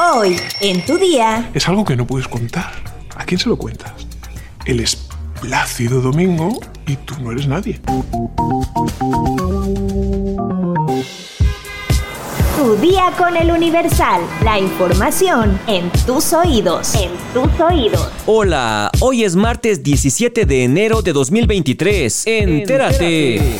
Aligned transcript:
Hoy, 0.00 0.36
en 0.60 0.84
tu 0.86 0.96
día, 0.96 1.50
Es 1.54 1.68
algo 1.68 1.84
que 1.84 1.96
no 1.96 2.06
puedes 2.06 2.28
contar. 2.28 2.72
¿A 3.16 3.24
quién 3.24 3.40
se 3.40 3.48
lo 3.48 3.56
cuentas? 3.56 3.90
El 4.64 4.78
esplácido 4.78 6.00
domingo 6.00 6.60
y 6.86 6.94
tú 6.96 7.14
no 7.20 7.32
eres 7.32 7.48
nadie. 7.48 7.80
tu 12.56 12.76
día 12.76 13.12
con 13.16 13.36
el 13.36 13.50
Universal. 13.50 14.20
La 14.44 14.58
información 14.58 15.58
en 15.66 15.90
tus 16.06 16.32
oídos. 16.32 16.94
En 16.94 17.10
tus 17.32 17.60
oídos. 17.60 18.08
Hola, 18.26 18.90
hoy 19.00 19.24
es 19.24 19.34
martes 19.36 19.82
17 19.82 20.44
de 20.44 20.64
enero 20.64 21.02
de 21.02 21.12
2023. 21.12 22.24
Entérate. 22.26 23.58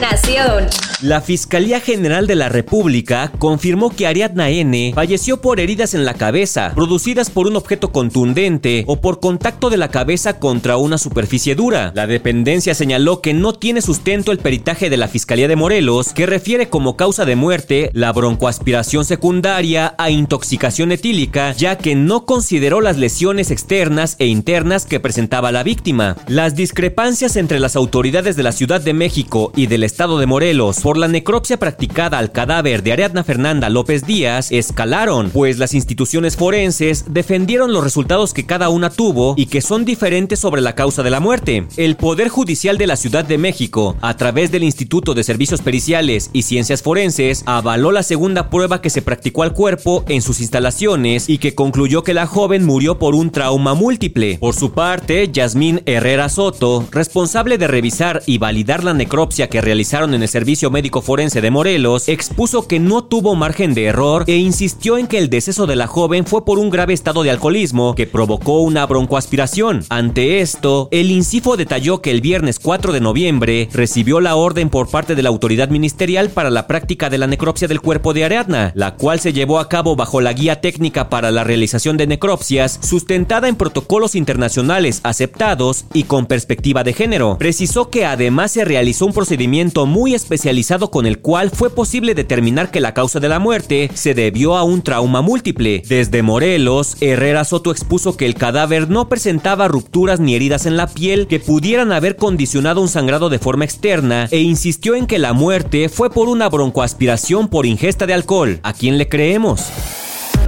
Nación. 0.00 0.66
La 1.02 1.20
Fiscalía 1.20 1.80
General 1.80 2.26
de 2.26 2.36
la 2.36 2.48
República 2.48 3.32
confirmó 3.38 3.90
que 3.90 4.06
Ariadna 4.06 4.48
N. 4.48 4.92
falleció 4.94 5.40
por 5.40 5.58
heridas 5.58 5.94
en 5.94 6.04
la 6.04 6.14
cabeza, 6.14 6.72
producidas 6.74 7.30
por 7.30 7.46
un 7.46 7.56
objeto 7.56 7.92
contundente 7.92 8.84
o 8.86 9.00
por 9.00 9.18
contacto 9.20 9.70
de 9.70 9.76
la 9.76 9.90
cabeza 9.90 10.40
contra 10.40 10.76
una 10.76 10.98
superficie 10.98 11.56
dura. 11.56 11.92
La 11.94 12.06
dependencia 12.06 12.74
señaló 12.74 13.20
que 13.20 13.34
no 13.34 13.52
tiene 13.54 13.80
sustento 13.80 14.30
el 14.30 14.38
peritaje 14.38 14.88
de 14.88 14.96
la 14.96 15.08
Fiscalía 15.08 15.48
de 15.48 15.56
Morelos, 15.56 16.12
que 16.12 16.26
refiere 16.26 16.68
como 16.68 16.96
causa 16.96 17.24
de 17.24 17.36
muerte 17.36 17.90
la 17.92 18.12
broncoaspiración 18.12 19.04
secundaria 19.04 19.94
a 19.98 20.10
intoxicación 20.10 20.90
etílica, 20.92 21.52
ya 21.52 21.76
que 21.78 21.94
no 21.96 22.24
consideró 22.24 22.80
las 22.80 22.98
lesiones 22.98 23.50
externas 23.50 24.16
e 24.18 24.26
internas 24.26 24.84
que 24.84 25.00
presentaba 25.00 25.52
la 25.52 25.62
víctima. 25.62 26.16
Las 26.28 26.56
discrepancias 26.56 27.36
entre 27.36 27.60
las 27.60 27.76
autoridades 27.76 28.36
de 28.36 28.42
la 28.44 28.52
Ciudad 28.52 28.80
de 28.80 28.94
México 28.94 29.52
y 29.54 29.66
del 29.66 29.87
Estado 29.88 30.18
de 30.18 30.26
Morelos 30.26 30.80
por 30.80 30.98
la 30.98 31.08
necropsia 31.08 31.56
practicada 31.56 32.18
al 32.18 32.30
cadáver 32.30 32.82
de 32.82 32.92
Ariadna 32.92 33.24
Fernanda 33.24 33.70
López 33.70 34.06
Díaz 34.06 34.52
escalaron, 34.52 35.30
pues 35.30 35.56
las 35.56 35.72
instituciones 35.72 36.36
forenses 36.36 37.06
defendieron 37.08 37.72
los 37.72 37.82
resultados 37.82 38.34
que 38.34 38.44
cada 38.44 38.68
una 38.68 38.90
tuvo 38.90 39.32
y 39.38 39.46
que 39.46 39.62
son 39.62 39.86
diferentes 39.86 40.38
sobre 40.38 40.60
la 40.60 40.74
causa 40.74 41.02
de 41.02 41.08
la 41.08 41.20
muerte. 41.20 41.66
El 41.78 41.96
Poder 41.96 42.28
Judicial 42.28 42.76
de 42.76 42.86
la 42.86 42.96
Ciudad 42.96 43.24
de 43.24 43.38
México, 43.38 43.96
a 44.02 44.14
través 44.18 44.52
del 44.52 44.62
Instituto 44.62 45.14
de 45.14 45.24
Servicios 45.24 45.62
Periciales 45.62 46.28
y 46.34 46.42
Ciencias 46.42 46.82
Forenses, 46.82 47.42
avaló 47.46 47.90
la 47.90 48.02
segunda 48.02 48.50
prueba 48.50 48.82
que 48.82 48.90
se 48.90 49.00
practicó 49.00 49.42
al 49.42 49.54
cuerpo 49.54 50.04
en 50.08 50.20
sus 50.20 50.40
instalaciones 50.40 51.30
y 51.30 51.38
que 51.38 51.54
concluyó 51.54 52.04
que 52.04 52.12
la 52.12 52.26
joven 52.26 52.66
murió 52.66 52.98
por 52.98 53.14
un 53.14 53.30
trauma 53.30 53.72
múltiple. 53.72 54.36
Por 54.38 54.54
su 54.54 54.72
parte, 54.72 55.30
Yasmín 55.32 55.80
Herrera 55.86 56.28
Soto, 56.28 56.86
responsable 56.90 57.56
de 57.56 57.68
revisar 57.68 58.22
y 58.26 58.36
validar 58.36 58.84
la 58.84 58.92
necropsia 58.92 59.48
que 59.48 59.62
realizaron 59.78 60.12
en 60.12 60.22
el 60.24 60.28
Servicio 60.28 60.72
Médico 60.72 61.02
Forense 61.02 61.40
de 61.40 61.52
Morelos, 61.52 62.08
expuso 62.08 62.66
que 62.66 62.80
no 62.80 63.04
tuvo 63.04 63.36
margen 63.36 63.74
de 63.74 63.84
error 63.84 64.24
e 64.26 64.34
insistió 64.34 64.98
en 64.98 65.06
que 65.06 65.18
el 65.18 65.30
deceso 65.30 65.68
de 65.68 65.76
la 65.76 65.86
joven 65.86 66.26
fue 66.26 66.44
por 66.44 66.58
un 66.58 66.68
grave 66.68 66.94
estado 66.94 67.22
de 67.22 67.30
alcoholismo 67.30 67.94
que 67.94 68.08
provocó 68.08 68.58
una 68.62 68.84
broncoaspiración. 68.86 69.84
Ante 69.88 70.40
esto, 70.40 70.88
el 70.90 71.12
INCIFO 71.12 71.56
detalló 71.56 72.02
que 72.02 72.10
el 72.10 72.20
viernes 72.20 72.58
4 72.58 72.92
de 72.92 73.00
noviembre 73.00 73.68
recibió 73.72 74.18
la 74.18 74.34
orden 74.34 74.68
por 74.68 74.90
parte 74.90 75.14
de 75.14 75.22
la 75.22 75.28
autoridad 75.28 75.68
ministerial 75.68 76.30
para 76.30 76.50
la 76.50 76.66
práctica 76.66 77.08
de 77.08 77.18
la 77.18 77.28
necropsia 77.28 77.68
del 77.68 77.80
cuerpo 77.80 78.14
de 78.14 78.24
Ariadna, 78.24 78.72
la 78.74 78.96
cual 78.96 79.20
se 79.20 79.32
llevó 79.32 79.60
a 79.60 79.68
cabo 79.68 79.94
bajo 79.94 80.20
la 80.20 80.32
guía 80.32 80.60
técnica 80.60 81.08
para 81.08 81.30
la 81.30 81.44
realización 81.44 81.96
de 81.96 82.08
necropsias, 82.08 82.80
sustentada 82.82 83.46
en 83.46 83.54
protocolos 83.54 84.16
internacionales 84.16 84.98
aceptados 85.04 85.84
y 85.94 86.02
con 86.02 86.26
perspectiva 86.26 86.82
de 86.82 86.94
género. 86.94 87.36
Precisó 87.38 87.90
que 87.90 88.06
además 88.06 88.50
se 88.50 88.64
realizó 88.64 89.06
un 89.06 89.12
procedimiento 89.12 89.67
muy 89.86 90.14
especializado 90.14 90.90
con 90.90 91.06
el 91.06 91.18
cual 91.18 91.50
fue 91.50 91.70
posible 91.70 92.14
determinar 92.14 92.70
que 92.70 92.80
la 92.80 92.94
causa 92.94 93.20
de 93.20 93.28
la 93.28 93.38
muerte 93.38 93.90
se 93.94 94.14
debió 94.14 94.56
a 94.56 94.64
un 94.64 94.82
trauma 94.82 95.22
múltiple. 95.22 95.82
Desde 95.86 96.22
Morelos, 96.22 96.96
Herrera 97.00 97.44
Soto 97.44 97.70
expuso 97.70 98.16
que 98.16 98.26
el 98.26 98.34
cadáver 98.34 98.88
no 98.88 99.08
presentaba 99.08 99.68
rupturas 99.68 100.20
ni 100.20 100.34
heridas 100.34 100.66
en 100.66 100.76
la 100.76 100.86
piel 100.86 101.26
que 101.26 101.40
pudieran 101.40 101.92
haber 101.92 102.16
condicionado 102.16 102.80
un 102.80 102.88
sangrado 102.88 103.28
de 103.28 103.38
forma 103.38 103.64
externa 103.64 104.28
e 104.30 104.40
insistió 104.40 104.94
en 104.94 105.06
que 105.06 105.18
la 105.18 105.32
muerte 105.32 105.88
fue 105.88 106.10
por 106.10 106.28
una 106.28 106.48
broncoaspiración 106.48 107.48
por 107.48 107.66
ingesta 107.66 108.06
de 108.06 108.14
alcohol. 108.14 108.60
¿A 108.62 108.72
quién 108.72 108.98
le 108.98 109.08
creemos? 109.08 109.66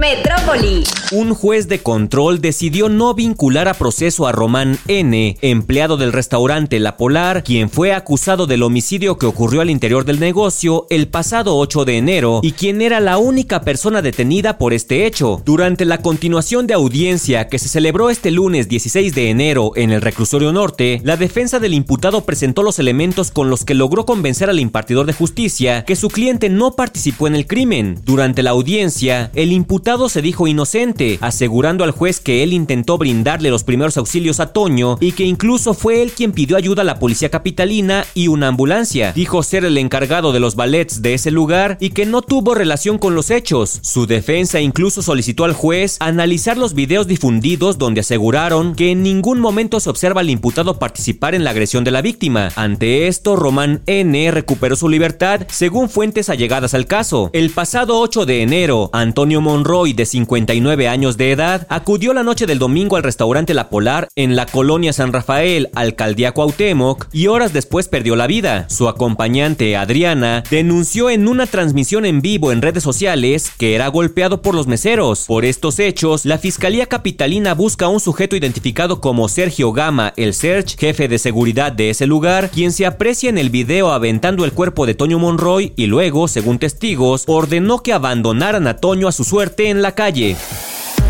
Metrópoli. 0.01 0.83
Un 1.11 1.35
juez 1.35 1.67
de 1.67 1.83
control 1.83 2.41
decidió 2.41 2.89
no 2.89 3.13
vincular 3.13 3.67
a 3.67 3.75
proceso 3.75 4.25
a 4.25 4.31
Román 4.31 4.79
N., 4.87 5.37
empleado 5.43 5.95
del 5.95 6.11
restaurante 6.11 6.79
La 6.79 6.97
Polar, 6.97 7.43
quien 7.43 7.69
fue 7.69 7.93
acusado 7.93 8.47
del 8.47 8.63
homicidio 8.63 9.19
que 9.19 9.27
ocurrió 9.27 9.61
al 9.61 9.69
interior 9.69 10.03
del 10.03 10.19
negocio 10.19 10.87
el 10.89 11.07
pasado 11.07 11.55
8 11.55 11.85
de 11.85 11.97
enero 11.97 12.39
y 12.41 12.53
quien 12.53 12.81
era 12.81 12.99
la 12.99 13.19
única 13.19 13.61
persona 13.61 14.01
detenida 14.01 14.57
por 14.57 14.73
este 14.73 15.05
hecho. 15.05 15.39
Durante 15.45 15.85
la 15.85 15.99
continuación 15.99 16.65
de 16.65 16.73
audiencia 16.73 17.47
que 17.47 17.59
se 17.59 17.69
celebró 17.69 18.09
este 18.09 18.31
lunes 18.31 18.69
16 18.69 19.13
de 19.13 19.29
enero 19.29 19.73
en 19.75 19.91
el 19.91 20.01
reclusorio 20.01 20.51
norte, 20.51 20.99
la 21.03 21.15
defensa 21.15 21.59
del 21.59 21.75
imputado 21.75 22.25
presentó 22.25 22.63
los 22.63 22.79
elementos 22.79 23.29
con 23.29 23.51
los 23.51 23.65
que 23.65 23.75
logró 23.75 24.07
convencer 24.07 24.49
al 24.49 24.59
impartidor 24.59 25.05
de 25.05 25.13
justicia 25.13 25.85
que 25.85 25.95
su 25.95 26.07
cliente 26.07 26.49
no 26.49 26.75
participó 26.75 27.27
en 27.27 27.35
el 27.35 27.45
crimen. 27.45 27.99
Durante 28.03 28.41
la 28.41 28.49
audiencia, 28.49 29.29
el 29.35 29.51
imputado 29.51 29.90
se 29.91 30.21
dijo 30.21 30.47
inocente, 30.47 31.17
asegurando 31.19 31.83
al 31.83 31.91
juez 31.91 32.21
que 32.21 32.43
él 32.43 32.53
intentó 32.53 32.97
brindarle 32.97 33.49
los 33.49 33.65
primeros 33.65 33.97
auxilios 33.97 34.39
a 34.39 34.53
Toño 34.53 34.97
y 35.01 35.11
que 35.11 35.25
incluso 35.25 35.73
fue 35.73 36.01
él 36.01 36.13
quien 36.13 36.31
pidió 36.31 36.55
ayuda 36.55 36.83
a 36.83 36.85
la 36.85 36.97
policía 36.97 37.29
capitalina 37.29 38.05
y 38.13 38.29
una 38.29 38.47
ambulancia. 38.47 39.11
Dijo 39.11 39.43
ser 39.43 39.65
el 39.65 39.77
encargado 39.77 40.31
de 40.31 40.39
los 40.39 40.55
ballets 40.55 41.01
de 41.01 41.13
ese 41.13 41.29
lugar 41.29 41.77
y 41.81 41.89
que 41.89 42.05
no 42.05 42.21
tuvo 42.21 42.55
relación 42.55 42.99
con 42.99 43.15
los 43.15 43.31
hechos. 43.31 43.79
Su 43.81 44.07
defensa 44.07 44.61
incluso 44.61 45.01
solicitó 45.01 45.43
al 45.43 45.53
juez 45.53 45.97
analizar 45.99 46.57
los 46.57 46.73
videos 46.73 47.05
difundidos 47.05 47.77
donde 47.77 47.99
aseguraron 47.99 48.75
que 48.75 48.91
en 48.91 49.03
ningún 49.03 49.41
momento 49.41 49.81
se 49.81 49.89
observa 49.89 50.21
al 50.21 50.29
imputado 50.29 50.79
participar 50.79 51.35
en 51.35 51.43
la 51.43 51.49
agresión 51.49 51.83
de 51.83 51.91
la 51.91 52.01
víctima. 52.01 52.47
Ante 52.55 53.07
esto, 53.07 53.35
Román 53.35 53.81
N. 53.87 54.31
recuperó 54.31 54.77
su 54.77 54.87
libertad 54.87 55.41
según 55.49 55.89
fuentes 55.89 56.29
allegadas 56.29 56.73
al 56.73 56.85
caso. 56.85 57.29
El 57.33 57.49
pasado 57.49 57.99
8 57.99 58.25
de 58.25 58.41
enero, 58.41 58.89
Antonio 58.93 59.41
Monroy 59.41 59.70
de 59.71 60.05
59 60.05 60.89
años 60.89 61.15
de 61.15 61.31
edad, 61.31 61.65
acudió 61.69 62.13
la 62.13 62.23
noche 62.23 62.45
del 62.45 62.59
domingo 62.59 62.97
al 62.97 63.03
restaurante 63.03 63.53
La 63.53 63.69
Polar 63.69 64.09
en 64.17 64.35
la 64.35 64.45
colonia 64.45 64.91
San 64.91 65.13
Rafael, 65.13 65.69
alcaldía 65.75 66.33
Cuauhtémoc, 66.33 67.07
y 67.13 67.27
horas 67.27 67.53
después 67.53 67.87
perdió 67.87 68.17
la 68.17 68.27
vida. 68.27 68.65
Su 68.69 68.89
acompañante, 68.89 69.77
Adriana, 69.77 70.43
denunció 70.51 71.09
en 71.09 71.25
una 71.29 71.47
transmisión 71.47 72.05
en 72.05 72.21
vivo 72.21 72.51
en 72.51 72.61
redes 72.61 72.83
sociales 72.83 73.49
que 73.57 73.73
era 73.73 73.87
golpeado 73.87 74.41
por 74.41 74.55
los 74.55 74.67
meseros. 74.67 75.23
Por 75.25 75.45
estos 75.45 75.79
hechos, 75.79 76.25
la 76.25 76.37
Fiscalía 76.37 76.87
Capitalina 76.87 77.53
busca 77.53 77.85
a 77.85 77.89
un 77.89 78.01
sujeto 78.01 78.35
identificado 78.35 78.99
como 78.99 79.29
Sergio 79.29 79.71
Gama, 79.71 80.11
el 80.17 80.33
Serge, 80.33 80.75
jefe 80.77 81.07
de 81.07 81.17
seguridad 81.17 81.71
de 81.71 81.91
ese 81.91 82.07
lugar, 82.07 82.51
quien 82.51 82.73
se 82.73 82.85
aprecia 82.85 83.29
en 83.29 83.37
el 83.37 83.49
video 83.49 83.93
aventando 83.93 84.43
el 84.43 84.51
cuerpo 84.51 84.85
de 84.85 84.95
Toño 84.95 85.17
Monroy 85.17 85.71
y 85.77 85.85
luego, 85.85 86.27
según 86.27 86.59
testigos, 86.59 87.23
ordenó 87.27 87.79
que 87.79 87.93
abandonaran 87.93 88.67
a 88.67 88.75
Toño 88.75 89.07
a 89.07 89.13
su 89.13 89.23
suerte 89.23 89.60
en 89.69 89.81
la 89.81 89.93
calle. 89.93 90.35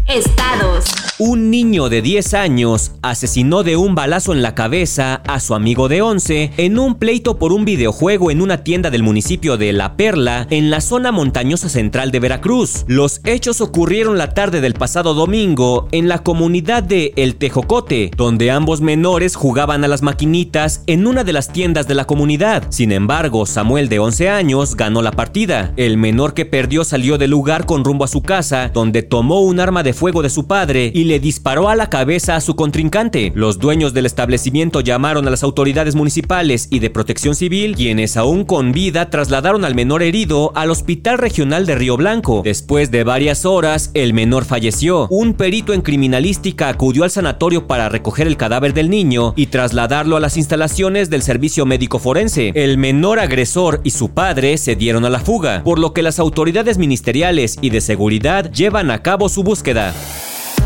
Estados. 0.07 1.00
Un 1.23 1.51
niño 1.51 1.87
de 1.89 2.01
10 2.01 2.33
años 2.33 2.93
asesinó 3.03 3.61
de 3.61 3.77
un 3.77 3.93
balazo 3.93 4.33
en 4.33 4.41
la 4.41 4.55
cabeza 4.55 5.21
a 5.27 5.39
su 5.39 5.53
amigo 5.53 5.87
de 5.87 6.01
11 6.01 6.53
en 6.57 6.79
un 6.79 6.95
pleito 6.95 7.37
por 7.37 7.53
un 7.53 7.63
videojuego 7.63 8.31
en 8.31 8.41
una 8.41 8.63
tienda 8.63 8.89
del 8.89 9.03
municipio 9.03 9.55
de 9.55 9.71
La 9.71 9.97
Perla, 9.97 10.47
en 10.49 10.71
la 10.71 10.81
zona 10.81 11.11
montañosa 11.11 11.69
central 11.69 12.09
de 12.09 12.19
Veracruz. 12.19 12.85
Los 12.87 13.21
hechos 13.23 13.61
ocurrieron 13.61 14.17
la 14.17 14.33
tarde 14.33 14.61
del 14.61 14.73
pasado 14.73 15.13
domingo 15.13 15.87
en 15.91 16.07
la 16.07 16.23
comunidad 16.23 16.81
de 16.81 17.13
El 17.15 17.35
Tejocote, 17.35 18.09
donde 18.17 18.49
ambos 18.49 18.81
menores 18.81 19.35
jugaban 19.35 19.83
a 19.83 19.87
las 19.87 20.01
maquinitas 20.01 20.81
en 20.87 21.05
una 21.05 21.23
de 21.23 21.33
las 21.33 21.53
tiendas 21.53 21.87
de 21.87 21.93
la 21.93 22.05
comunidad. 22.05 22.63
Sin 22.69 22.91
embargo, 22.91 23.45
Samuel 23.45 23.89
de 23.89 23.99
11 23.99 24.27
años 24.29 24.75
ganó 24.75 25.03
la 25.03 25.11
partida. 25.11 25.71
El 25.77 25.97
menor 25.97 26.33
que 26.33 26.47
perdió 26.47 26.83
salió 26.83 27.19
del 27.19 27.29
lugar 27.29 27.67
con 27.67 27.83
rumbo 27.83 28.05
a 28.05 28.07
su 28.07 28.23
casa, 28.23 28.71
donde 28.73 29.03
tomó 29.03 29.41
un 29.41 29.59
arma 29.59 29.83
de 29.83 29.93
fuego 29.93 30.23
de 30.23 30.31
su 30.31 30.47
padre 30.47 30.91
y 30.95 31.10
le 31.11 31.19
disparó 31.19 31.67
a 31.67 31.75
la 31.75 31.89
cabeza 31.89 32.37
a 32.37 32.39
su 32.39 32.55
contrincante. 32.55 33.33
Los 33.35 33.59
dueños 33.59 33.93
del 33.93 34.05
establecimiento 34.05 34.79
llamaron 34.79 35.27
a 35.27 35.29
las 35.29 35.43
autoridades 35.43 35.93
municipales 35.93 36.69
y 36.71 36.79
de 36.79 36.89
protección 36.89 37.35
civil, 37.35 37.75
quienes 37.75 38.15
aún 38.15 38.45
con 38.45 38.71
vida 38.71 39.09
trasladaron 39.09 39.65
al 39.65 39.75
menor 39.75 40.03
herido 40.03 40.53
al 40.55 40.71
Hospital 40.71 41.17
Regional 41.17 41.65
de 41.65 41.75
Río 41.75 41.97
Blanco. 41.97 42.43
Después 42.45 42.91
de 42.91 43.03
varias 43.03 43.45
horas, 43.45 43.91
el 43.93 44.13
menor 44.13 44.45
falleció. 44.45 45.09
Un 45.09 45.33
perito 45.33 45.73
en 45.73 45.81
criminalística 45.81 46.69
acudió 46.69 47.03
al 47.03 47.11
sanatorio 47.11 47.67
para 47.67 47.89
recoger 47.89 48.25
el 48.25 48.37
cadáver 48.37 48.73
del 48.73 48.89
niño 48.89 49.33
y 49.35 49.47
trasladarlo 49.47 50.15
a 50.15 50.21
las 50.21 50.37
instalaciones 50.37 51.09
del 51.09 51.23
servicio 51.23 51.65
médico 51.65 51.99
forense. 51.99 52.53
El 52.55 52.77
menor 52.77 53.19
agresor 53.19 53.81
y 53.83 53.89
su 53.89 54.11
padre 54.11 54.57
se 54.57 54.77
dieron 54.77 55.03
a 55.03 55.09
la 55.09 55.19
fuga, 55.19 55.61
por 55.65 55.77
lo 55.77 55.91
que 55.91 56.03
las 56.03 56.19
autoridades 56.19 56.77
ministeriales 56.77 57.57
y 57.59 57.69
de 57.69 57.81
seguridad 57.81 58.49
llevan 58.49 58.91
a 58.91 59.03
cabo 59.03 59.27
su 59.27 59.43
búsqueda. 59.43 59.93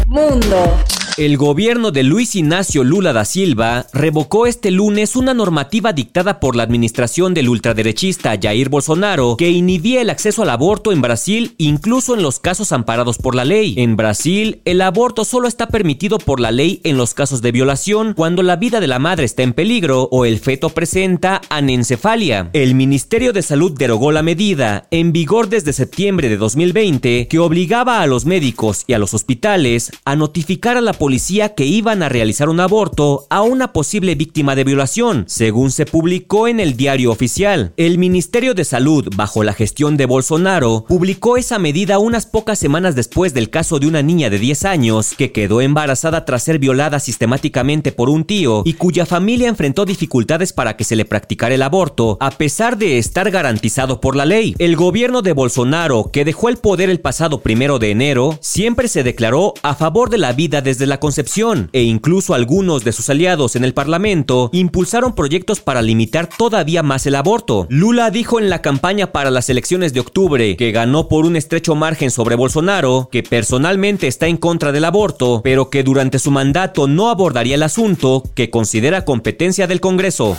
Mundo. 0.08 1.05
El 1.18 1.38
gobierno 1.38 1.92
de 1.92 2.04
Luis 2.04 2.36
Ignacio 2.36 2.84
Lula 2.84 3.14
da 3.14 3.24
Silva 3.24 3.88
revocó 3.94 4.48
este 4.48 4.70
lunes 4.70 5.16
una 5.16 5.34
normativa 5.34 5.94
dictada 5.94 6.42
por 6.42 6.58
la 6.58 6.64
administración 6.64 7.34
del 7.34 7.48
ultraderechista 7.48 8.38
Jair 8.38 8.68
Bolsonaro 8.68 9.38
que 9.38 9.50
inhibía 9.50 10.02
el 10.02 10.10
acceso 10.10 10.44
al 10.44 10.50
aborto 10.50 10.92
en 10.92 11.02
Brasil 11.02 11.56
incluso 11.58 12.16
en 12.16 12.22
los 12.22 12.40
casos 12.42 12.74
amparados 12.74 13.18
por 13.18 13.34
la 13.34 13.46
ley. 13.46 13.76
En 13.78 13.96
Brasil, 13.96 14.62
el 14.66 14.82
aborto 14.82 15.24
solo 15.24 15.48
está 15.48 15.70
permitido 15.70 16.18
por 16.18 16.42
la 16.42 16.52
ley 16.52 16.82
en 16.84 16.98
los 16.98 17.14
casos 17.14 17.42
de 17.42 17.54
violación 17.54 18.14
cuando 18.14 18.44
la 18.44 18.58
vida 18.58 18.82
de 18.82 18.88
la 18.88 19.00
madre 19.00 19.24
está 19.24 19.42
en 19.44 19.54
peligro 19.54 20.10
o 20.12 20.26
el 20.26 20.40
feto 20.40 20.68
presenta 20.68 21.40
anencefalia. 21.50 22.50
El 22.52 22.76
Ministerio 22.76 23.32
de 23.32 23.42
Salud 23.42 23.72
derogó 23.72 24.12
la 24.12 24.22
medida 24.22 24.86
en 24.92 25.14
vigor 25.14 25.48
desde 25.48 25.72
septiembre 25.72 26.28
de 26.28 26.36
2020 26.36 27.30
que 27.30 27.40
obligaba 27.40 28.02
a 28.02 28.08
los 28.08 28.26
médicos 28.26 28.84
y 28.86 28.92
a 28.92 29.00
los 29.00 29.14
hospitales 29.14 29.92
a 30.04 30.18
notificar 30.18 30.76
a 30.76 30.82
la 30.82 30.92
policía 31.06 31.54
que 31.54 31.66
iban 31.66 32.02
a 32.02 32.10
realizar 32.10 32.50
un 32.50 32.60
aborto 32.60 33.28
a 33.30 33.44
una 33.44 33.74
posible 33.74 34.16
víctima 34.16 34.56
de 34.56 34.64
violación, 34.64 35.26
según 35.28 35.70
se 35.70 35.86
publicó 35.86 36.48
en 36.48 36.60
el 36.60 36.76
diario 36.76 37.12
oficial. 37.12 37.74
El 37.78 38.00
Ministerio 38.00 38.56
de 38.56 38.66
Salud, 38.66 39.08
bajo 39.16 39.44
la 39.44 39.54
gestión 39.54 39.98
de 39.98 40.08
Bolsonaro, 40.08 40.86
publicó 40.88 41.38
esa 41.38 41.60
medida 41.60 42.00
unas 42.00 42.26
pocas 42.26 42.58
semanas 42.58 42.96
después 42.96 43.36
del 43.36 43.52
caso 43.52 43.78
de 43.78 43.86
una 43.86 44.02
niña 44.02 44.32
de 44.32 44.40
10 44.40 44.66
años 44.66 45.14
que 45.16 45.32
quedó 45.32 45.62
embarazada 45.62 46.26
tras 46.26 46.42
ser 46.42 46.58
violada 46.58 47.00
sistemáticamente 47.00 47.92
por 47.92 48.10
un 48.10 48.24
tío 48.24 48.64
y 48.66 48.74
cuya 48.74 49.06
familia 49.06 49.48
enfrentó 49.48 49.86
dificultades 49.86 50.54
para 50.54 50.76
que 50.76 50.86
se 50.86 50.96
le 50.96 51.06
practicara 51.06 51.54
el 51.54 51.62
aborto, 51.62 52.18
a 52.20 52.32
pesar 52.32 52.80
de 52.80 52.98
estar 52.98 53.30
garantizado 53.30 54.02
por 54.02 54.16
la 54.16 54.26
ley. 54.26 54.56
El 54.58 54.76
gobierno 54.76 55.22
de 55.22 55.34
Bolsonaro, 55.34 56.10
que 56.12 56.26
dejó 56.26 56.50
el 56.50 56.58
poder 56.58 56.90
el 56.90 57.00
pasado 57.00 57.42
primero 57.42 57.78
de 57.78 57.92
enero, 57.92 58.40
siempre 58.42 58.88
se 58.88 59.04
declaró 59.04 59.54
a 59.62 59.76
favor 59.76 60.10
de 60.10 60.18
la 60.18 60.34
vida 60.34 60.62
desde 60.62 60.88
la 60.88 60.95
concepción 61.00 61.70
e 61.74 61.84
incluso 61.84 62.34
algunos 62.34 62.84
de 62.84 62.92
sus 62.92 63.10
aliados 63.10 63.56
en 63.56 63.64
el 63.64 63.74
Parlamento 63.74 64.50
impulsaron 64.54 65.16
proyectos 65.16 65.60
para 65.60 65.82
limitar 65.82 66.28
todavía 66.28 66.84
más 66.84 67.06
el 67.06 67.16
aborto. 67.16 67.68
Lula 67.70 68.12
dijo 68.12 68.40
en 68.40 68.50
la 68.50 68.62
campaña 68.62 69.12
para 69.12 69.32
las 69.32 69.50
elecciones 69.50 69.94
de 69.94 70.00
octubre, 70.00 70.56
que 70.58 70.72
ganó 70.72 71.08
por 71.08 71.26
un 71.26 71.36
estrecho 71.36 71.76
margen 71.76 72.12
sobre 72.12 72.36
Bolsonaro, 72.36 73.10
que 73.12 73.24
personalmente 73.24 74.08
está 74.08 74.28
en 74.28 74.38
contra 74.38 74.72
del 74.72 74.86
aborto, 74.86 75.42
pero 75.44 75.70
que 75.70 75.84
durante 75.84 76.20
su 76.20 76.32
mandato 76.32 76.88
no 76.88 77.10
abordaría 77.10 77.56
el 77.56 77.64
asunto 77.64 78.24
que 78.34 78.50
considera 78.50 79.06
competencia 79.06 79.68
del 79.68 79.82
Congreso. 79.82 80.38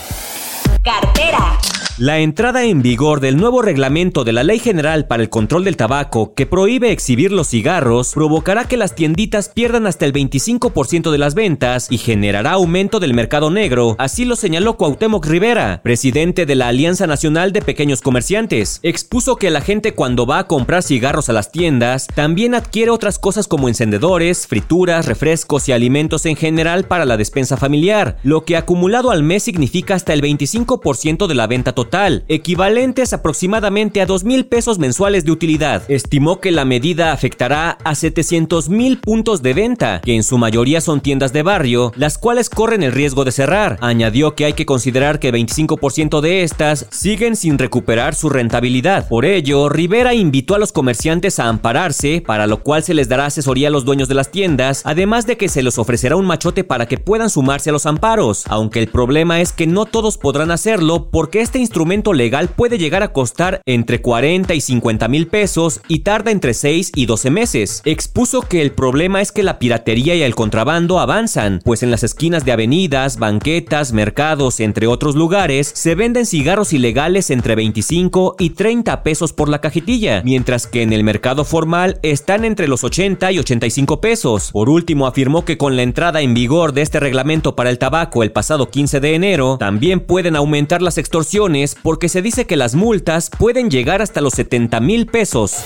Cartera. 0.82 1.55
La 1.98 2.18
entrada 2.18 2.62
en 2.64 2.82
vigor 2.82 3.20
del 3.20 3.38
nuevo 3.38 3.62
reglamento 3.62 4.22
de 4.22 4.34
la 4.34 4.44
Ley 4.44 4.58
General 4.58 5.06
para 5.06 5.22
el 5.22 5.30
Control 5.30 5.64
del 5.64 5.78
Tabaco 5.78 6.34
que 6.34 6.44
prohíbe 6.44 6.92
exhibir 6.92 7.32
los 7.32 7.48
cigarros 7.48 8.12
provocará 8.12 8.68
que 8.68 8.76
las 8.76 8.94
tienditas 8.94 9.48
pierdan 9.48 9.86
hasta 9.86 10.04
el 10.04 10.12
25% 10.12 11.10
de 11.10 11.16
las 11.16 11.34
ventas 11.34 11.86
y 11.88 11.96
generará 11.96 12.50
aumento 12.50 13.00
del 13.00 13.14
mercado 13.14 13.50
negro, 13.50 13.96
así 13.98 14.26
lo 14.26 14.36
señaló 14.36 14.76
Cuauhtémoc 14.76 15.24
Rivera, 15.24 15.80
presidente 15.82 16.44
de 16.44 16.54
la 16.54 16.68
Alianza 16.68 17.06
Nacional 17.06 17.54
de 17.54 17.62
Pequeños 17.62 18.02
Comerciantes. 18.02 18.78
Expuso 18.82 19.36
que 19.36 19.48
la 19.48 19.62
gente 19.62 19.94
cuando 19.94 20.26
va 20.26 20.40
a 20.40 20.46
comprar 20.46 20.82
cigarros 20.82 21.30
a 21.30 21.32
las 21.32 21.50
tiendas 21.50 22.08
también 22.14 22.54
adquiere 22.54 22.90
otras 22.90 23.18
cosas 23.18 23.48
como 23.48 23.68
encendedores, 23.68 24.46
frituras, 24.46 25.06
refrescos 25.06 25.66
y 25.70 25.72
alimentos 25.72 26.26
en 26.26 26.36
general 26.36 26.84
para 26.84 27.06
la 27.06 27.16
despensa 27.16 27.56
familiar, 27.56 28.18
lo 28.22 28.44
que 28.44 28.58
acumulado 28.58 29.10
al 29.10 29.22
mes 29.22 29.44
significa 29.44 29.94
hasta 29.94 30.12
el 30.12 30.20
25% 30.20 31.26
de 31.26 31.34
la 31.34 31.46
venta 31.46 31.72
total 31.72 31.85
equivalentes 32.28 33.12
aproximadamente 33.12 34.00
a 34.00 34.06
2 34.06 34.24
mil 34.24 34.46
pesos 34.46 34.78
mensuales 34.78 35.24
de 35.24 35.32
utilidad. 35.32 35.82
Estimó 35.88 36.40
que 36.40 36.50
la 36.50 36.64
medida 36.64 37.12
afectará 37.12 37.78
a 37.84 37.94
700 37.94 38.68
mil 38.68 38.98
puntos 38.98 39.42
de 39.42 39.54
venta, 39.54 40.00
que 40.04 40.14
en 40.14 40.22
su 40.22 40.38
mayoría 40.38 40.80
son 40.80 41.00
tiendas 41.00 41.32
de 41.32 41.42
barrio, 41.42 41.92
las 41.96 42.18
cuales 42.18 42.50
corren 42.50 42.82
el 42.82 42.92
riesgo 42.92 43.24
de 43.24 43.32
cerrar. 43.32 43.78
Añadió 43.80 44.34
que 44.34 44.44
hay 44.44 44.52
que 44.52 44.66
considerar 44.66 45.20
que 45.20 45.32
25% 45.32 46.20
de 46.20 46.42
estas 46.42 46.86
siguen 46.90 47.36
sin 47.36 47.58
recuperar 47.58 48.14
su 48.14 48.28
rentabilidad. 48.28 49.08
Por 49.08 49.24
ello, 49.24 49.68
Rivera 49.68 50.14
invitó 50.14 50.54
a 50.54 50.58
los 50.58 50.72
comerciantes 50.72 51.38
a 51.38 51.48
ampararse, 51.48 52.22
para 52.26 52.46
lo 52.46 52.62
cual 52.62 52.82
se 52.82 52.94
les 52.94 53.08
dará 53.08 53.26
asesoría 53.26 53.68
a 53.68 53.70
los 53.70 53.84
dueños 53.84 54.08
de 54.08 54.14
las 54.14 54.30
tiendas, 54.30 54.82
además 54.84 55.26
de 55.26 55.36
que 55.36 55.48
se 55.48 55.62
les 55.62 55.78
ofrecerá 55.78 56.16
un 56.16 56.26
machote 56.26 56.64
para 56.64 56.86
que 56.86 56.98
puedan 56.98 57.30
sumarse 57.30 57.70
a 57.70 57.72
los 57.72 57.86
amparos, 57.86 58.44
aunque 58.48 58.80
el 58.80 58.88
problema 58.88 59.40
es 59.40 59.52
que 59.52 59.66
no 59.66 59.86
todos 59.86 60.18
podrán 60.18 60.50
hacerlo 60.50 61.08
porque 61.10 61.40
este 61.40 61.58
instrumento 61.58 61.75
instrumento 61.76 62.14
legal 62.14 62.48
puede 62.48 62.78
llegar 62.78 63.02
a 63.02 63.12
costar 63.12 63.60
entre 63.66 64.00
40 64.00 64.54
y 64.54 64.62
50 64.62 65.08
mil 65.08 65.26
pesos 65.26 65.82
y 65.88 65.98
tarda 65.98 66.30
entre 66.30 66.54
6 66.54 66.92
y 66.94 67.04
12 67.04 67.30
meses. 67.30 67.82
Expuso 67.84 68.40
que 68.40 68.62
el 68.62 68.72
problema 68.72 69.20
es 69.20 69.30
que 69.30 69.42
la 69.42 69.58
piratería 69.58 70.14
y 70.14 70.22
el 70.22 70.34
contrabando 70.34 71.00
avanzan, 71.00 71.60
pues 71.62 71.82
en 71.82 71.90
las 71.90 72.02
esquinas 72.02 72.46
de 72.46 72.52
avenidas, 72.52 73.18
banquetas, 73.18 73.92
mercados, 73.92 74.60
entre 74.60 74.86
otros 74.86 75.16
lugares, 75.16 75.70
se 75.74 75.94
venden 75.94 76.24
cigarros 76.24 76.72
ilegales 76.72 77.28
entre 77.28 77.54
25 77.54 78.36
y 78.38 78.50
30 78.50 79.02
pesos 79.02 79.34
por 79.34 79.50
la 79.50 79.60
cajetilla, 79.60 80.22
mientras 80.24 80.66
que 80.66 80.80
en 80.80 80.94
el 80.94 81.04
mercado 81.04 81.44
formal 81.44 82.00
están 82.00 82.46
entre 82.46 82.68
los 82.68 82.84
80 82.84 83.32
y 83.32 83.38
85 83.38 84.00
pesos. 84.00 84.50
Por 84.50 84.70
último, 84.70 85.06
afirmó 85.06 85.44
que 85.44 85.58
con 85.58 85.76
la 85.76 85.82
entrada 85.82 86.22
en 86.22 86.32
vigor 86.32 86.72
de 86.72 86.80
este 86.80 87.00
reglamento 87.00 87.54
para 87.54 87.68
el 87.68 87.76
tabaco 87.78 88.22
el 88.22 88.32
pasado 88.32 88.70
15 88.70 89.00
de 89.00 89.14
enero, 89.14 89.58
también 89.58 90.00
pueden 90.00 90.36
aumentar 90.36 90.80
las 90.80 90.96
extorsiones 90.96 91.65
porque 91.74 92.08
se 92.08 92.22
dice 92.22 92.46
que 92.46 92.56
las 92.56 92.74
multas 92.74 93.30
pueden 93.30 93.70
llegar 93.70 94.02
hasta 94.02 94.20
los 94.20 94.34
70 94.34 94.80
mil 94.80 95.06
pesos. 95.06 95.56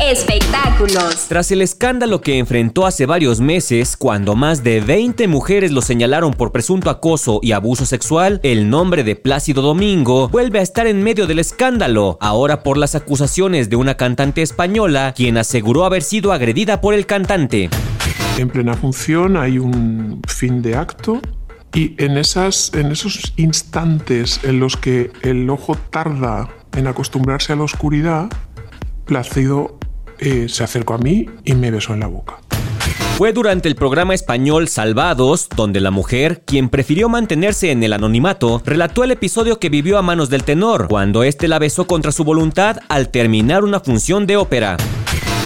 Espectáculos. 0.00 1.26
Tras 1.28 1.50
el 1.50 1.60
escándalo 1.60 2.20
que 2.20 2.38
enfrentó 2.38 2.86
hace 2.86 3.04
varios 3.04 3.40
meses, 3.40 3.96
cuando 3.96 4.36
más 4.36 4.62
de 4.62 4.80
20 4.80 5.26
mujeres 5.26 5.72
lo 5.72 5.82
señalaron 5.82 6.32
por 6.32 6.52
presunto 6.52 6.88
acoso 6.88 7.40
y 7.42 7.50
abuso 7.50 7.84
sexual, 7.84 8.38
el 8.44 8.70
nombre 8.70 9.02
de 9.02 9.16
Plácido 9.16 9.60
Domingo 9.60 10.28
vuelve 10.28 10.60
a 10.60 10.62
estar 10.62 10.86
en 10.86 11.02
medio 11.02 11.26
del 11.26 11.40
escándalo, 11.40 12.16
ahora 12.20 12.62
por 12.62 12.76
las 12.78 12.94
acusaciones 12.94 13.70
de 13.70 13.76
una 13.76 13.96
cantante 13.96 14.42
española, 14.42 15.12
quien 15.16 15.36
aseguró 15.36 15.84
haber 15.84 16.04
sido 16.04 16.32
agredida 16.32 16.80
por 16.80 16.94
el 16.94 17.04
cantante. 17.04 17.68
En 18.38 18.48
plena 18.50 18.74
función 18.74 19.36
hay 19.36 19.58
un 19.58 20.22
fin 20.28 20.62
de 20.62 20.76
acto 20.76 21.20
y 21.78 21.94
en, 21.98 22.18
esas, 22.18 22.72
en 22.74 22.90
esos 22.90 23.32
instantes 23.36 24.40
en 24.42 24.58
los 24.58 24.76
que 24.76 25.12
el 25.22 25.48
ojo 25.48 25.76
tarda 25.76 26.48
en 26.76 26.88
acostumbrarse 26.88 27.52
a 27.52 27.56
la 27.56 27.62
oscuridad, 27.62 28.28
Plácido 29.04 29.78
eh, 30.18 30.48
se 30.48 30.64
acercó 30.64 30.94
a 30.94 30.98
mí 30.98 31.26
y 31.44 31.54
me 31.54 31.70
besó 31.70 31.94
en 31.94 32.00
la 32.00 32.08
boca. 32.08 32.38
Fue 33.16 33.32
durante 33.32 33.68
el 33.68 33.76
programa 33.76 34.12
español 34.12 34.66
Salvados, 34.66 35.48
donde 35.54 35.80
la 35.80 35.92
mujer, 35.92 36.42
quien 36.44 36.68
prefirió 36.68 37.08
mantenerse 37.08 37.70
en 37.70 37.84
el 37.84 37.92
anonimato, 37.92 38.60
relató 38.66 39.04
el 39.04 39.12
episodio 39.12 39.60
que 39.60 39.68
vivió 39.68 39.98
a 39.98 40.02
manos 40.02 40.30
del 40.30 40.42
tenor, 40.42 40.88
cuando 40.88 41.22
éste 41.22 41.46
la 41.46 41.60
besó 41.60 41.86
contra 41.86 42.10
su 42.10 42.24
voluntad 42.24 42.78
al 42.88 43.10
terminar 43.10 43.62
una 43.62 43.78
función 43.78 44.26
de 44.26 44.36
ópera 44.36 44.76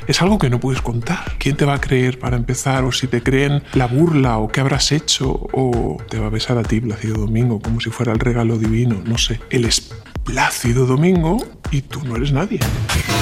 es 0.07 0.23
algo 0.23 0.39
que 0.39 0.51
no 0.51 0.61
puedes 0.61 0.83
contar. 0.83 1.37
¿Quién 1.39 1.57
te 1.57 1.65
va 1.65 1.75
a 1.75 1.81
creer 1.81 2.19
para 2.19 2.37
empezar? 2.37 2.85
O 2.85 2.93
si 2.93 3.07
te 3.07 3.23
creen 3.23 3.63
la 3.75 3.87
burla 3.87 4.39
o 4.39 4.49
qué 4.49 4.61
habrás 4.61 4.93
hecho 4.93 5.49
o 5.53 5.99
te 6.09 6.19
va 6.19 6.27
a 6.27 6.31
besar 6.31 6.59
a 6.59 6.63
ti, 6.63 6.81
Plácido 6.81 7.17
Domingo, 7.17 7.61
como 7.61 7.81
si 7.81 7.91
fuera 7.91 8.13
el 8.13 8.19
regalo 8.19 8.59
divino, 8.59 9.03
no 9.05 9.19
sé. 9.19 9.41
El 9.51 9.69
Plácido 10.25 10.87
Domingo 10.87 11.39
y 11.73 11.81
tú 11.81 12.01
no 12.05 12.17
eres 12.17 12.33
nadie. 12.33 12.61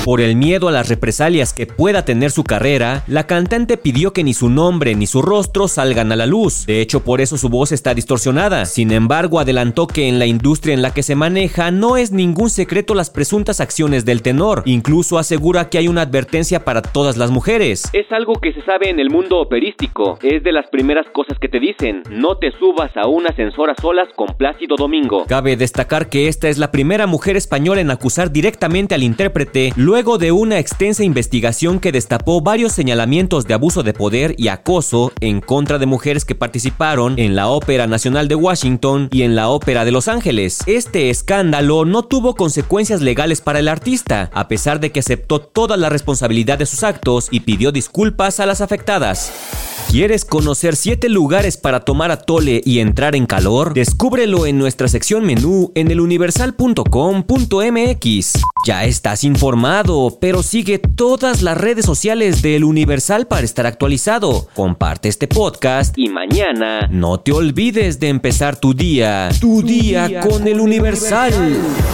Por 0.04 0.20
el 0.20 0.34
miedo 0.34 0.68
a 0.68 0.72
las 0.72 0.88
represalias 0.88 1.52
que 1.52 1.66
pueda 1.66 2.04
tener 2.04 2.30
su 2.30 2.42
carrera, 2.42 3.04
la 3.06 3.26
cantante 3.26 3.76
pidió 3.76 4.12
que 4.12 4.24
ni 4.24 4.34
su 4.34 4.48
nombre 4.48 4.94
ni 4.94 5.06
su 5.06 5.22
rostro 5.22 5.68
salgan 5.68 6.10
a 6.10 6.16
la 6.16 6.26
luz. 6.26 6.66
De 6.66 6.80
hecho, 6.80 7.04
por 7.04 7.20
eso 7.20 7.36
su 7.36 7.48
voz 7.48 7.70
está 7.70 7.94
distorsionada. 7.94 8.64
Sin 8.64 8.92
embargo, 8.92 9.38
adelantó 9.38 9.86
que 9.86 10.08
en 10.08 10.18
la 10.18 10.26
industria 10.26 10.74
en 10.74 10.82
la 10.82 10.92
que 10.92 11.02
se 11.02 11.14
maneja 11.14 11.70
no 11.70 11.96
es 11.96 12.12
ningún 12.12 12.50
secreto 12.50 12.94
las 12.94 13.10
presuntas 13.10 13.60
acciones 13.60 14.04
del 14.04 14.22
tenor. 14.22 14.62
Incluso 14.64 15.18
asegura 15.18 15.68
que 15.68 15.78
hay 15.78 15.86
una 15.86 16.02
advertencia 16.02 16.64
para 16.64 16.82
todas 16.82 17.16
las 17.16 17.30
mujeres. 17.30 17.90
Es 17.92 18.10
algo 18.10 18.34
que 18.34 18.52
se 18.52 18.62
sabe 18.62 18.88
en 18.90 18.98
el 18.98 19.10
mundo 19.10 19.38
operístico. 19.38 20.18
Es 20.22 20.42
de 20.42 20.52
las 20.52 20.68
primeras 20.70 21.06
cosas 21.12 21.38
que 21.38 21.48
te 21.48 21.60
dicen. 21.60 22.02
No 22.10 22.38
te 22.38 22.50
subas 22.52 22.90
a 22.96 23.06
una 23.06 23.28
ascensor 23.28 23.70
a 23.70 23.74
solas 23.80 24.08
con 24.16 24.28
Plácido 24.36 24.76
Domingo. 24.76 25.26
Cabe 25.26 25.56
destacar 25.56 26.08
que 26.08 26.26
esta 26.26 26.48
es 26.48 26.58
la 26.58 26.72
primera 26.72 27.06
mujer 27.06 27.36
española 27.36 27.80
en 27.80 27.90
acusar 27.90 28.32
directamente 28.40 28.94
al 28.94 29.02
intérprete 29.02 29.70
luego 29.76 30.16
de 30.16 30.32
una 30.32 30.58
extensa 30.58 31.04
investigación 31.04 31.78
que 31.78 31.92
destapó 31.92 32.40
varios 32.40 32.72
señalamientos 32.72 33.46
de 33.46 33.52
abuso 33.52 33.82
de 33.82 33.92
poder 33.92 34.34
y 34.38 34.48
acoso 34.48 35.12
en 35.20 35.42
contra 35.42 35.76
de 35.76 35.84
mujeres 35.84 36.24
que 36.24 36.34
participaron 36.34 37.18
en 37.18 37.36
la 37.36 37.48
Ópera 37.48 37.86
Nacional 37.86 38.28
de 38.28 38.36
Washington 38.36 39.10
y 39.12 39.24
en 39.24 39.36
la 39.36 39.50
Ópera 39.50 39.84
de 39.84 39.92
Los 39.92 40.08
Ángeles. 40.08 40.60
Este 40.64 41.10
escándalo 41.10 41.84
no 41.84 42.02
tuvo 42.04 42.34
consecuencias 42.34 43.02
legales 43.02 43.42
para 43.42 43.58
el 43.58 43.68
artista, 43.68 44.30
a 44.32 44.48
pesar 44.48 44.80
de 44.80 44.90
que 44.90 45.00
aceptó 45.00 45.40
toda 45.40 45.76
la 45.76 45.90
responsabilidad 45.90 46.56
de 46.56 46.64
sus 46.64 46.82
actos 46.82 47.28
y 47.30 47.40
pidió 47.40 47.72
disculpas 47.72 48.40
a 48.40 48.46
las 48.46 48.62
afectadas. 48.62 49.69
¿Quieres 49.90 50.24
conocer 50.24 50.76
7 50.76 51.08
lugares 51.08 51.56
para 51.56 51.80
tomar 51.80 52.12
atole 52.12 52.62
y 52.64 52.78
entrar 52.78 53.16
en 53.16 53.26
calor? 53.26 53.74
Descúbrelo 53.74 54.46
en 54.46 54.56
nuestra 54.56 54.86
sección 54.86 55.26
menú 55.26 55.72
en 55.74 55.90
eluniversal.com.mx. 55.90 58.32
Ya 58.64 58.84
estás 58.84 59.24
informado, 59.24 60.18
pero 60.20 60.44
sigue 60.44 60.78
todas 60.78 61.42
las 61.42 61.58
redes 61.58 61.86
sociales 61.86 62.40
del 62.40 62.62
Universal 62.62 63.26
para 63.26 63.42
estar 63.42 63.66
actualizado. 63.66 64.46
Comparte 64.54 65.08
este 65.08 65.26
podcast 65.26 65.98
y 65.98 66.08
mañana 66.08 66.86
no 66.88 67.18
te 67.18 67.32
olvides 67.32 67.98
de 67.98 68.10
empezar 68.10 68.60
tu 68.60 68.74
día. 68.74 69.30
Tu, 69.40 69.64
día, 69.64 70.20
con, 70.20 70.46
el 70.46 70.60
Universal. 70.60 71.32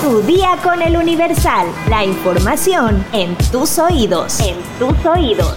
Tu 0.03 0.21
día 0.21 0.59
con 0.63 0.83
el 0.83 0.99
Universal. 0.99 1.67
La 1.89 2.05
información 2.05 3.03
en 3.15 3.35
tus 3.51 3.79
oídos. 3.79 4.39
En 4.41 4.57
tus 4.79 4.95
oídos. 5.07 5.57